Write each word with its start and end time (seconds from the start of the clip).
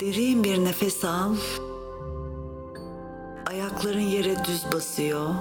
Derin 0.00 0.44
bir 0.44 0.64
nefes 0.64 1.04
al. 1.04 1.36
Ayakların 3.46 4.00
yere 4.00 4.44
düz 4.44 4.66
basıyor. 4.72 5.34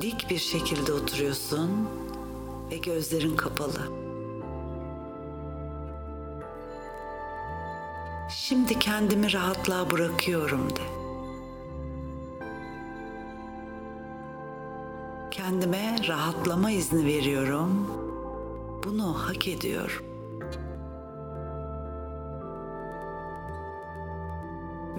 Dik 0.00 0.30
bir 0.30 0.38
şekilde 0.38 0.92
oturuyorsun 0.92 1.88
ve 2.70 2.76
gözlerin 2.76 3.36
kapalı. 3.36 3.88
Şimdi 8.30 8.78
kendimi 8.78 9.32
rahatlığa 9.32 9.90
bırakıyorum 9.90 10.70
de. 10.70 10.82
Kendime 15.30 15.96
rahatlama 16.08 16.70
izni 16.70 17.06
veriyorum. 17.06 17.86
Bunu 18.84 19.28
hak 19.28 19.48
ediyorum. 19.48 20.11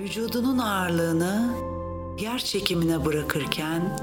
Vücudunun 0.04 0.58
ağırlığını 0.58 1.56
yer 2.20 2.40
çekimine 2.40 3.06
bırakırken 3.06 4.00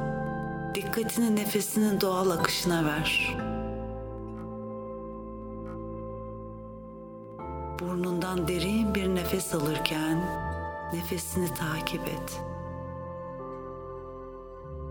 dikkatini 0.75 1.37
nefesinin 1.37 2.01
doğal 2.01 2.31
akışına 2.31 2.85
ver. 2.85 3.37
Burnundan 7.81 8.49
derin 8.49 8.95
bir 8.95 9.15
nefes 9.15 9.55
alırken 9.55 10.25
nefesini 10.93 11.55
takip 11.55 12.09
et. 12.09 12.41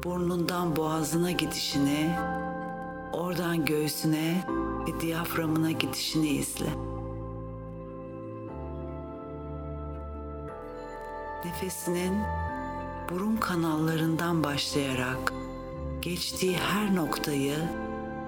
Burnundan 0.04 0.76
boğazına 0.76 1.32
gidişini, 1.32 2.16
oradan 3.14 3.66
göğsüne 3.66 4.44
ve 4.88 5.00
diyaframına 5.00 5.72
gidişini 5.72 6.28
izle. 6.28 6.70
Nefesinin 11.46 12.14
burun 13.10 13.38
kanallarından 13.38 14.44
başlayarak 14.44 15.34
geçtiği 16.02 16.58
her 16.58 16.96
noktayı 16.96 17.58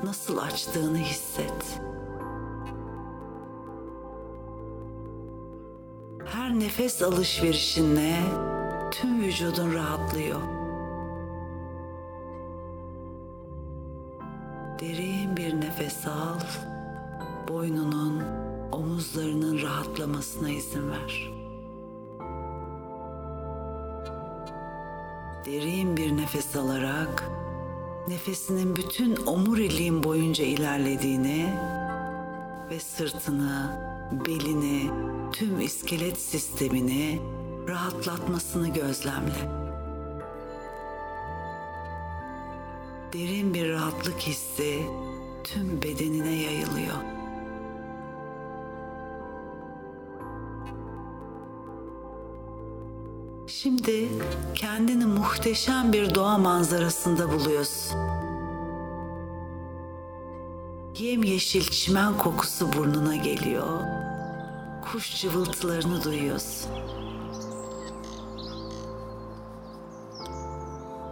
nasıl 0.03 0.37
açtığını 0.37 0.97
hisset. 0.97 1.79
Her 6.25 6.59
nefes 6.59 7.01
alışverişinle 7.01 8.15
tüm 8.91 9.21
vücudun 9.21 9.73
rahatlıyor. 9.73 10.41
Derin 14.79 15.37
bir 15.37 15.61
nefes 15.61 16.07
al. 16.07 16.39
Boynunun, 17.47 18.23
omuzlarının 18.71 19.61
rahatlamasına 19.61 20.49
izin 20.49 20.91
ver. 20.91 21.40
Derin 25.45 25.97
bir 25.97 26.17
nefes 26.17 26.55
alarak 26.55 27.23
nefesinin 28.07 28.75
bütün 28.75 29.15
omuriliğin 29.25 30.03
boyunca 30.03 30.45
ilerlediğini 30.45 31.53
ve 32.69 32.79
sırtını, 32.79 33.79
belini, 34.25 34.91
tüm 35.31 35.61
iskelet 35.61 36.17
sistemini 36.17 37.19
rahatlatmasını 37.67 38.67
gözlemle. 38.67 39.51
Derin 43.13 43.53
bir 43.53 43.69
rahatlık 43.69 44.19
hissi 44.19 44.81
tüm 45.43 45.81
bedenine 45.81 46.35
yayılıyor. 46.35 47.20
Şimdi 53.53 54.09
kendini 54.55 55.05
muhteşem 55.05 55.93
bir 55.93 56.15
doğa 56.15 56.37
manzarasında 56.37 57.31
buluyorsun. 57.31 57.97
Yemyeşil 60.97 61.63
çimen 61.63 62.17
kokusu 62.17 62.73
burnuna 62.73 63.15
geliyor. 63.15 63.79
Kuş 64.81 65.21
cıvıltılarını 65.21 66.03
duyuyorsun. 66.03 66.71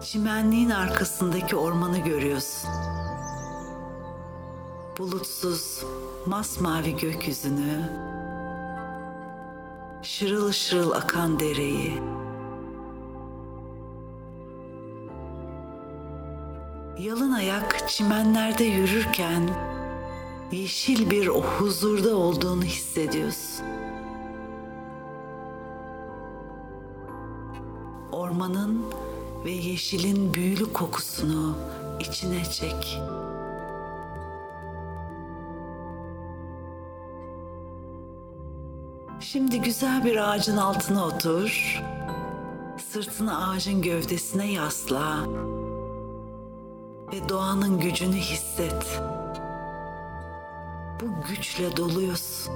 Çimenliğin 0.04 0.70
arkasındaki 0.70 1.56
ormanı 1.56 1.98
görüyorsun. 1.98 2.70
Bulutsuz, 4.98 5.84
masmavi 6.26 6.98
gökyüzünü, 6.98 7.90
şırıl 10.02 10.52
şırıl 10.52 10.92
akan 10.92 11.40
dereyi, 11.40 12.02
Yalın 17.00 17.32
ayak 17.32 17.90
çimenlerde 17.90 18.64
yürürken 18.64 19.50
yeşil 20.52 21.10
bir 21.10 21.28
o 21.28 21.42
huzurda 21.42 22.16
olduğunu 22.16 22.64
hissediyorsun. 22.64 23.66
Ormanın 28.12 28.86
ve 29.46 29.52
yeşilin 29.52 30.34
büyülü 30.34 30.74
kokusunu 30.74 31.58
içine 32.00 32.44
çek. 32.44 33.00
Şimdi 39.20 39.62
güzel 39.62 40.06
bir 40.06 40.30
ağacın 40.30 40.58
altına 40.58 41.08
otur. 41.08 41.82
Sırtını 42.92 43.50
ağacın 43.50 43.82
gövdesine 43.82 44.52
yasla 44.52 45.26
ve 47.14 47.30
doğanın 47.30 47.80
gücünü 47.80 48.16
hisset. 48.16 49.02
Bu 51.02 51.28
güçle 51.28 51.78
doluyorsun. 51.78 52.54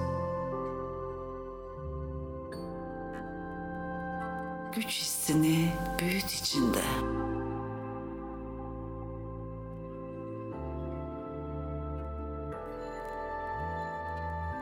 Güç 4.76 4.88
hissini 4.88 5.70
büyüt 6.00 6.32
içinde. 6.32 6.82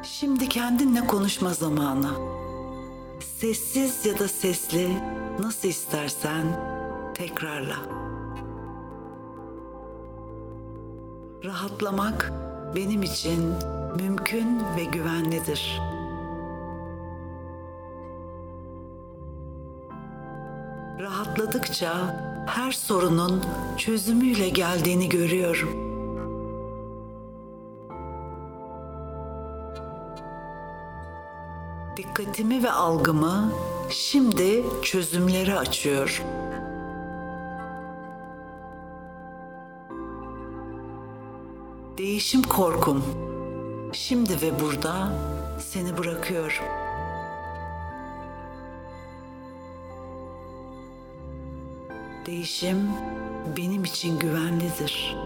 Şimdi 0.04 0.50
kendinle 0.50 1.08
konuşma 1.08 1.54
zamanı. 1.54 2.12
Sessiz 3.20 4.06
ya 4.06 4.20
da 4.20 4.28
sesli 4.28 4.98
nasıl 5.40 5.68
istersen 5.68 6.46
tekrarla. 7.14 8.11
Rahatlamak 11.44 12.34
benim 12.76 13.04
için 13.04 13.54
mümkün 13.96 14.60
ve 14.78 14.84
güvenlidir. 14.84 15.82
Rahatladıkça 21.00 21.94
her 22.48 22.72
sorunun 22.72 23.44
çözümüyle 23.78 24.50
geldiğini 24.50 25.10
görüyorum. 25.10 25.70
Dikkatimi 31.98 32.64
ve 32.64 32.72
algımı 32.72 33.52
şimdi 33.90 34.64
çözümlere 34.84 35.60
açıyorum. 35.60 36.26
Değişim 41.98 42.42
korkum. 42.42 43.04
Şimdi 43.94 44.42
ve 44.42 44.60
burada 44.60 45.12
seni 45.60 45.98
bırakıyorum. 45.98 46.66
Değişim 52.26 52.90
benim 53.58 53.84
için 53.84 54.20
güvenlidir. 54.20 55.18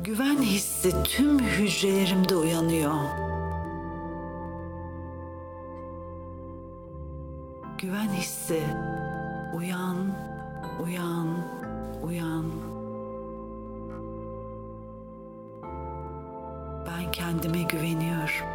Güven 0.00 0.42
hissi 0.42 1.02
tüm 1.04 1.38
hücrelerimde 1.38 2.36
uyanıyor. 2.36 2.94
Güven 7.78 8.08
hissi 8.08 8.62
uyan, 9.54 9.96
uyan, 10.82 11.28
uyan. 12.02 12.44
Ben 16.86 17.12
kendime 17.12 17.62
güveniyorum. 17.62 18.46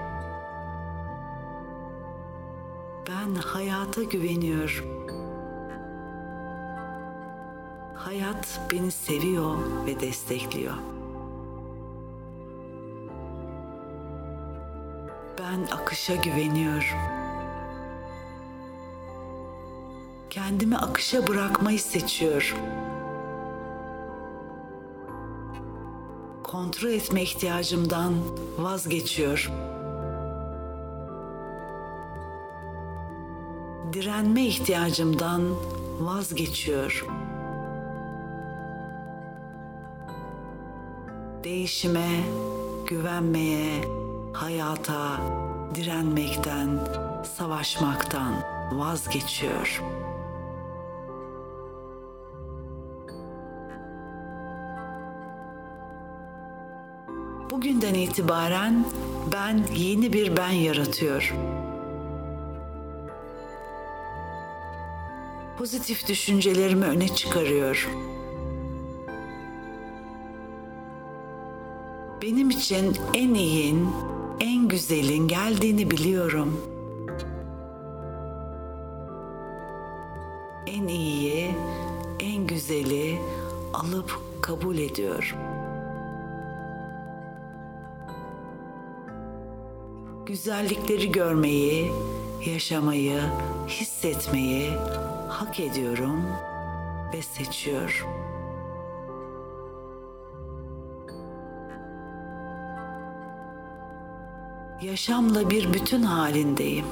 Ben 3.07 3.35
hayata 3.35 4.03
güveniyorum. 4.03 4.99
Hayat 7.95 8.61
beni 8.71 8.91
seviyor 8.91 9.57
ve 9.85 9.99
destekliyor. 9.99 10.73
Ben 15.39 15.75
akışa 15.75 16.15
güveniyorum. 16.15 17.28
Kendimi 20.29 20.77
akışa 20.77 21.27
bırakmayı 21.27 21.79
seçiyorum. 21.79 22.57
Kontrol 26.43 26.89
etme 26.89 27.23
ihtiyacımdan 27.23 28.13
vazgeçiyorum. 28.57 29.53
Direnme 33.93 34.45
ihtiyacımdan 34.45 35.41
vazgeçiyorum. 35.99 37.07
Değişime, 41.43 42.09
güvenmeye, 42.87 43.81
hayata 44.33 45.17
direnmekten, 45.75 46.69
savaşmaktan 47.37 48.33
vazgeçiyor. 48.71 49.81
Bugünden 57.49 57.93
itibaren 57.93 58.85
ben 59.31 59.63
yeni 59.75 60.13
bir 60.13 60.37
ben 60.37 60.51
yaratıyorum. 60.51 61.37
Pozitif 65.57 66.07
düşüncelerimi 66.07 66.85
öne 66.85 67.07
çıkarıyorum. 67.07 67.91
Benim 72.21 72.49
için 72.49 72.97
en 73.13 73.33
iyin, 73.33 73.89
en 74.39 74.67
güzelin 74.67 75.27
geldiğini 75.27 75.91
biliyorum. 75.91 76.61
En 80.67 80.87
iyiyi, 80.87 81.51
en 82.19 82.47
güzeli 82.47 83.19
alıp 83.73 84.19
kabul 84.41 84.77
ediyorum. 84.77 85.58
Güzellikleri 90.29 91.11
görmeyi, 91.11 91.91
yaşamayı, 92.45 93.21
hissetmeyi 93.67 94.71
hak 95.29 95.59
ediyorum 95.59 96.23
ve 97.13 97.21
seçiyorum. 97.21 98.07
yaşamla 104.81 105.49
bir 105.49 105.73
bütün 105.73 106.03
halindeyim. 106.03 106.85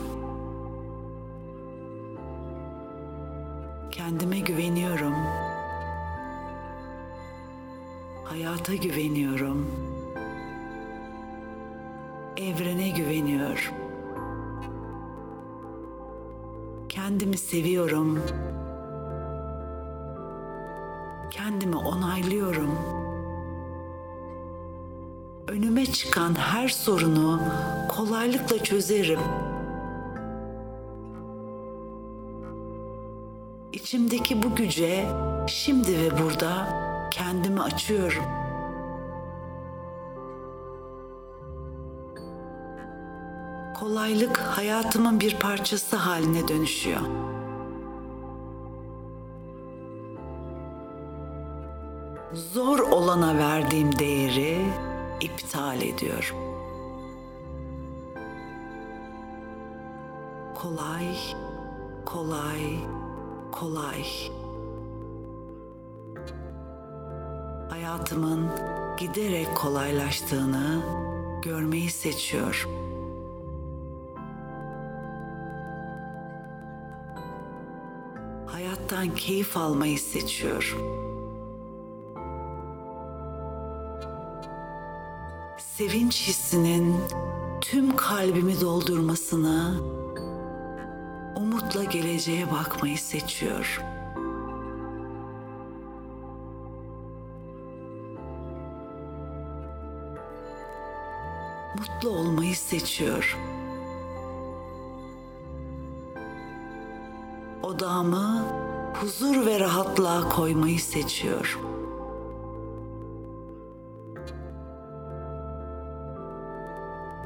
Kendime 3.92 4.40
güveniyorum. 4.40 5.16
Hayata 8.24 8.76
güveniyorum. 8.76 9.87
Evrene 12.38 12.90
güveniyorum. 12.90 13.76
Kendimi 16.90 17.38
seviyorum. 17.38 18.20
Kendimi 21.32 21.76
onaylıyorum 21.76 22.98
önüme 25.48 25.86
çıkan 25.86 26.36
her 26.36 26.68
sorunu 26.68 27.42
kolaylıkla 27.88 28.64
çözerim. 28.64 29.20
İçimdeki 33.74 34.44
bu 34.44 34.56
güce 34.56 35.06
şimdi 35.48 36.00
ve 36.00 36.24
burada 36.24 36.68
kendimi 37.12 37.62
açıyorum. 37.62 38.24
Kolaylık 43.88 44.38
hayatımın 44.38 45.20
bir 45.20 45.40
parçası 45.40 45.96
haline 45.96 46.48
dönüşüyor. 46.48 47.02
Zor 52.34 52.80
olana 52.80 53.38
verdiğim 53.38 54.00
değeri 54.00 54.66
iptal 55.22 55.82
ediyorum. 55.82 56.38
Kolay, 60.56 61.16
kolay, 62.06 62.80
kolay. 63.52 64.04
Hayatımın 67.70 68.50
giderek 69.00 69.56
kolaylaştığını 69.56 70.82
görmeyi 71.44 71.90
seçiyorum. 71.90 72.97
Hayattan 78.58 79.16
keyif 79.16 79.58
almayı 79.58 80.00
seçiyorum. 80.00 80.78
sevinç 85.58 86.28
hissinin 86.28 86.96
tüm 87.62 87.96
kalbimi 87.96 88.62
doldurmasını, 88.62 89.82
umutla 91.36 91.84
geleceğe 91.84 92.52
bakmayı 92.52 92.98
seçiyor. 92.98 93.82
Mutlu 101.78 102.10
olmayı 102.10 102.56
seçiyor. 102.56 103.38
Odağımı 107.78 108.46
huzur 108.94 109.46
ve 109.46 109.60
rahatlığa 109.60 110.30
koymayı 110.30 110.80
seçiyor. 110.80 111.60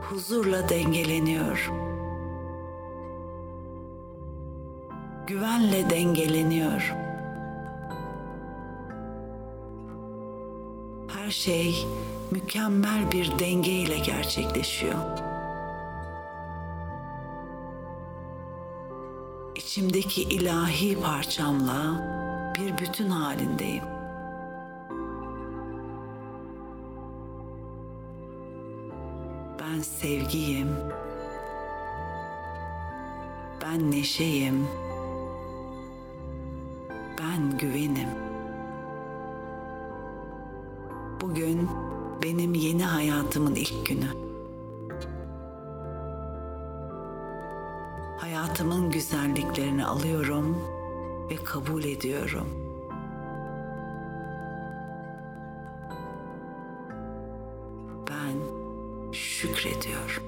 huzurla 0.02 0.70
dengeleniyor. 0.70 1.72
Güvenle 5.28 5.90
dengeleniyor. 5.90 6.94
Her 11.08 11.32
şey 11.32 11.88
mükemmel 12.32 13.12
bir 13.12 13.40
denge 13.40 13.72
ile 13.72 13.98
gerçekleşiyor. 13.98 15.31
İçimdeki 19.72 20.22
ilahi 20.22 21.02
parçamla 21.02 22.08
bir 22.58 22.78
bütün 22.78 23.10
halindeyim. 23.10 23.84
Ben 29.60 29.82
sevgiyim. 29.82 30.68
Ben 33.62 33.92
neşeyim. 33.92 34.68
Ben 37.20 37.58
güvenim. 37.58 38.10
Bugün 41.22 41.70
benim 42.24 42.54
yeni 42.54 42.84
hayatımın 42.84 43.56
ilk 43.56 43.86
günü. 43.86 44.31
Hayatımın 48.22 48.92
güzelliklerini 48.92 49.86
alıyorum 49.86 50.58
ve 51.30 51.36
kabul 51.36 51.84
ediyorum.'' 51.84 52.62
şükrediyor. 59.42 60.22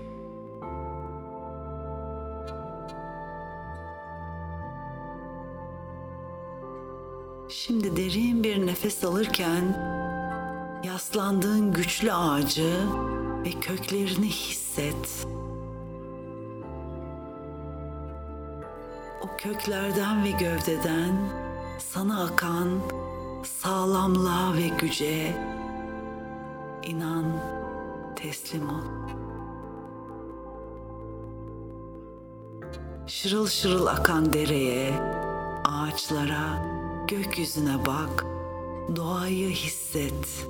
Şimdi 7.50 7.98
derin 7.98 8.44
bir 8.44 8.68
nefes 8.68 9.04
alırken 9.04 9.64
yaslandığın 10.84 11.74
güçlü 11.74 12.14
ağacı 12.14 12.74
ve 13.46 13.52
köklerini 13.52 14.28
hisset. 14.28 15.28
Köklerden 19.44 20.24
ve 20.24 20.32
gövdeden 20.32 21.30
sana 21.80 22.24
akan 22.24 22.70
sağlamlığa 23.44 24.54
ve 24.54 24.68
güce 24.68 25.38
inan 26.84 27.26
teslim 28.16 28.70
ol. 28.70 28.84
Şırıl 33.08 33.48
şırıl 33.48 33.86
akan 33.86 34.34
dereye, 34.34 34.94
ağaçlara, 35.66 36.66
gökyüzüne 37.08 37.86
bak, 37.86 38.26
doğayı 38.96 39.50
hisset. 39.50 40.48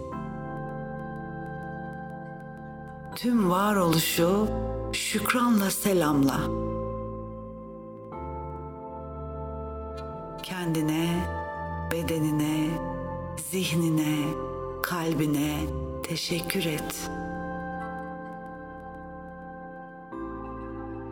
Tüm 3.15 3.49
varoluşu 3.49 4.47
şükranla 4.91 5.69
selamla. 5.69 6.72
Kendine, 10.43 11.09
bedenine, 11.91 12.69
zihnine, 13.51 14.33
kalbine 14.83 15.59
teşekkür 16.03 16.65
et. 16.65 17.09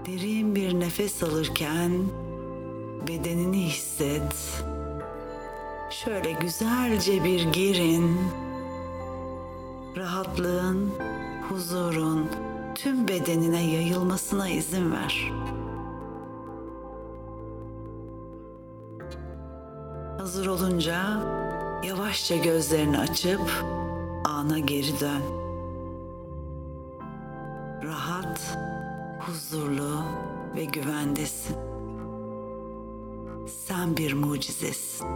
Derin 0.05 0.55
bir 0.55 0.79
nefes 0.79 1.23
alırken 1.23 1.91
bedenini 3.07 3.65
hisset. 3.65 4.63
Şöyle 5.89 6.31
güzelce 6.31 7.23
bir 7.23 7.51
girin. 7.51 8.17
Rahatlığın, 9.97 10.91
huzurun 11.49 12.29
tüm 12.75 13.07
bedenine 13.07 13.71
yayılmasına 13.71 14.49
izin 14.49 14.91
ver. 14.91 15.31
Hazır 20.31 20.47
olunca 20.47 21.19
yavaşça 21.83 22.35
gözlerini 22.35 22.99
açıp 22.99 23.41
ana 24.25 24.59
geri 24.59 24.99
dön. 24.99 25.21
Rahat, 27.83 28.57
huzurlu 29.19 30.03
ve 30.55 30.65
güvendesin. 30.65 31.55
Sen 33.67 33.97
bir 33.97 34.13
mucizesin. 34.13 35.07